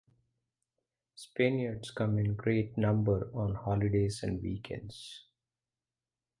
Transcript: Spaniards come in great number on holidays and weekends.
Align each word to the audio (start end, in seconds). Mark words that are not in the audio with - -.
Spaniards 1.13 1.91
come 1.91 2.17
in 2.17 2.33
great 2.35 2.75
number 2.75 3.29
on 3.35 3.53
holidays 3.53 4.23
and 4.23 4.41
weekends. 4.41 5.25